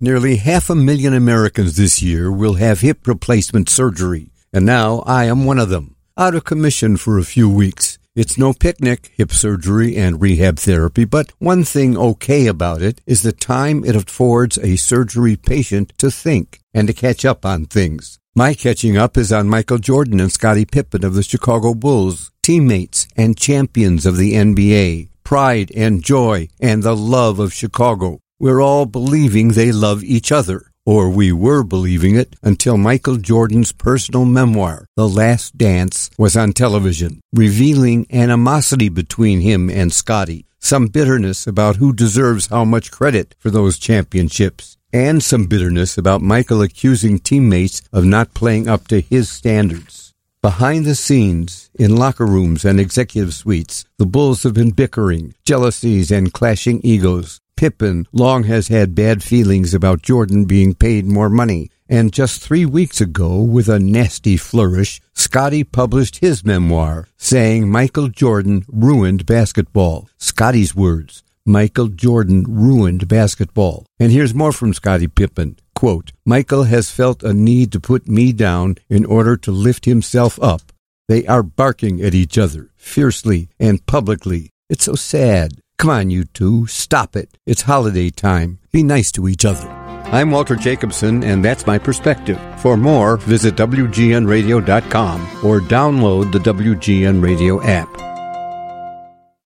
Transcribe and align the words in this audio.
Nearly 0.00 0.36
half 0.36 0.68
a 0.68 0.74
million 0.74 1.14
Americans 1.14 1.76
this 1.76 2.02
year 2.02 2.30
will 2.30 2.54
have 2.54 2.80
hip 2.80 3.06
replacement 3.06 3.68
surgery, 3.68 4.32
and 4.52 4.66
now 4.66 5.04
I 5.06 5.26
am 5.26 5.44
one 5.44 5.60
of 5.60 5.68
them. 5.68 5.94
Out 6.18 6.34
of 6.34 6.44
commission 6.44 6.96
for 6.96 7.16
a 7.16 7.24
few 7.24 7.48
weeks. 7.48 7.98
It's 8.16 8.36
no 8.36 8.52
picnic, 8.52 9.12
hip 9.16 9.30
surgery 9.30 9.96
and 9.96 10.20
rehab 10.20 10.58
therapy, 10.58 11.04
but 11.04 11.32
one 11.38 11.62
thing 11.62 11.96
okay 11.96 12.48
about 12.48 12.82
it 12.82 13.00
is 13.06 13.22
the 13.22 13.32
time 13.32 13.84
it 13.84 13.94
affords 13.94 14.58
a 14.58 14.76
surgery 14.76 15.36
patient 15.36 15.92
to 15.98 16.10
think 16.10 16.60
and 16.72 16.88
to 16.88 16.92
catch 16.92 17.24
up 17.24 17.46
on 17.46 17.66
things. 17.66 18.18
My 18.34 18.54
catching 18.54 18.96
up 18.96 19.16
is 19.16 19.32
on 19.32 19.48
Michael 19.48 19.78
Jordan 19.78 20.18
and 20.18 20.32
Scottie 20.32 20.64
Pippen 20.64 21.04
of 21.04 21.14
the 21.14 21.22
Chicago 21.22 21.72
Bulls, 21.72 22.32
teammates 22.42 23.06
and 23.16 23.36
champions 23.36 24.06
of 24.06 24.16
the 24.16 24.32
NBA, 24.32 25.08
pride 25.22 25.70
and 25.74 26.02
joy 26.02 26.48
and 26.60 26.82
the 26.82 26.96
love 26.96 27.38
of 27.38 27.52
Chicago. 27.52 28.20
We're 28.40 28.60
all 28.60 28.84
believing 28.86 29.48
they 29.48 29.70
love 29.70 30.02
each 30.02 30.32
other, 30.32 30.72
or 30.84 31.08
we 31.08 31.30
were 31.30 31.62
believing 31.62 32.16
it 32.16 32.34
until 32.42 32.76
Michael 32.76 33.16
Jordan's 33.16 33.70
personal 33.70 34.24
memoir, 34.24 34.86
The 34.96 35.08
Last 35.08 35.56
Dance, 35.56 36.10
was 36.18 36.36
on 36.36 36.52
television, 36.52 37.20
revealing 37.32 38.08
animosity 38.12 38.88
between 38.88 39.40
him 39.40 39.70
and 39.70 39.92
Scottie, 39.92 40.46
some 40.58 40.88
bitterness 40.88 41.46
about 41.46 41.76
who 41.76 41.92
deserves 41.92 42.48
how 42.48 42.64
much 42.64 42.90
credit 42.90 43.36
for 43.38 43.50
those 43.50 43.78
championships, 43.78 44.76
and 44.92 45.22
some 45.22 45.46
bitterness 45.46 45.96
about 45.96 46.20
Michael 46.20 46.60
accusing 46.60 47.20
teammates 47.20 47.82
of 47.92 48.04
not 48.04 48.34
playing 48.34 48.66
up 48.66 48.88
to 48.88 49.00
his 49.00 49.30
standards. 49.30 50.12
Behind 50.42 50.84
the 50.84 50.96
scenes, 50.96 51.70
in 51.78 51.96
locker 51.96 52.26
rooms 52.26 52.64
and 52.64 52.80
executive 52.80 53.32
suites, 53.32 53.84
the 53.96 54.06
Bulls 54.06 54.42
have 54.42 54.54
been 54.54 54.72
bickering, 54.72 55.34
jealousies, 55.44 56.10
and 56.10 56.32
clashing 56.32 56.80
egos. 56.82 57.40
Pippen 57.56 58.06
long 58.12 58.44
has 58.44 58.68
had 58.68 58.94
bad 58.94 59.22
feelings 59.22 59.74
about 59.74 60.02
Jordan 60.02 60.44
being 60.44 60.74
paid 60.74 61.06
more 61.06 61.30
money. 61.30 61.70
And 61.88 62.12
just 62.12 62.40
three 62.40 62.64
weeks 62.64 63.00
ago, 63.00 63.40
with 63.42 63.68
a 63.68 63.78
nasty 63.78 64.36
flourish, 64.36 65.00
Scottie 65.12 65.64
published 65.64 66.16
his 66.16 66.44
memoir, 66.44 67.08
saying 67.16 67.70
Michael 67.70 68.08
Jordan 68.08 68.64
ruined 68.68 69.26
basketball. 69.26 70.08
Scottie's 70.16 70.74
words. 70.74 71.22
Michael 71.46 71.88
Jordan 71.88 72.44
ruined 72.48 73.06
basketball. 73.06 73.84
And 74.00 74.10
here's 74.10 74.34
more 74.34 74.52
from 74.52 74.72
Scottie 74.72 75.08
Pippen. 75.08 75.58
Quote, 75.74 76.12
Michael 76.24 76.64
has 76.64 76.90
felt 76.90 77.22
a 77.22 77.34
need 77.34 77.70
to 77.72 77.80
put 77.80 78.08
me 78.08 78.32
down 78.32 78.76
in 78.88 79.04
order 79.04 79.36
to 79.36 79.50
lift 79.50 79.84
himself 79.84 80.42
up. 80.42 80.72
They 81.06 81.26
are 81.26 81.42
barking 81.42 82.00
at 82.00 82.14
each 82.14 82.38
other, 82.38 82.70
fiercely 82.76 83.50
and 83.60 83.84
publicly. 83.84 84.50
It's 84.70 84.84
so 84.84 84.94
sad. 84.94 85.60
Come 85.78 85.90
on, 85.90 86.10
you 86.10 86.24
two, 86.24 86.66
stop 86.66 87.16
it. 87.16 87.36
It's 87.46 87.62
holiday 87.62 88.10
time. 88.10 88.58
Be 88.72 88.82
nice 88.82 89.12
to 89.12 89.28
each 89.28 89.44
other. 89.44 89.68
I'm 90.12 90.30
Walter 90.30 90.56
Jacobson, 90.56 91.24
and 91.24 91.44
that's 91.44 91.66
my 91.66 91.78
perspective. 91.78 92.38
For 92.60 92.76
more, 92.76 93.16
visit 93.16 93.56
WGNRadio.com 93.56 95.20
or 95.44 95.60
download 95.60 96.32
the 96.32 96.38
WGN 96.38 97.22
Radio 97.22 97.62
app. 97.62 98.13